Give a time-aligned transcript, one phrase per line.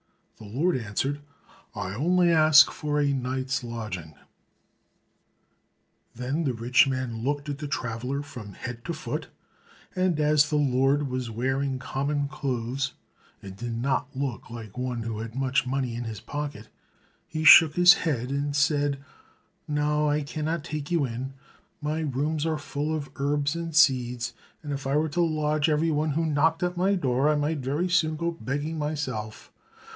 [0.39, 1.19] The Lord answered,
[1.75, 4.15] "I only ask for a night's lodging."
[6.15, 9.27] Then the rich man looked at the traveler from head to foot,
[9.95, 12.93] and as the Lord was wearing common clothes,
[13.43, 16.69] and did not look like one who had much money in his pocket,
[17.27, 18.97] he shook his head, and said,
[19.67, 21.35] "No, I cannot take you in,
[21.81, 24.33] my rooms are full of herbs and seeds;
[24.63, 27.87] and if I were to lodge everyone who knocked at my door, I might very
[27.87, 29.51] soon go begging myself.